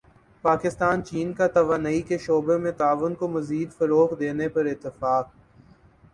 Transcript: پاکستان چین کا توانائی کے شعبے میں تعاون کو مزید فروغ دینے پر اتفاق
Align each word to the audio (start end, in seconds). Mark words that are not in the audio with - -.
پاکستان 0.43 1.03
چین 1.05 1.33
کا 1.33 1.47
توانائی 1.47 2.01
کے 2.01 2.17
شعبے 2.17 2.57
میں 2.63 2.71
تعاون 2.79 3.13
کو 3.15 3.27
مزید 3.27 3.73
فروغ 3.77 4.15
دینے 4.19 4.49
پر 4.49 4.65
اتفاق 4.65 5.29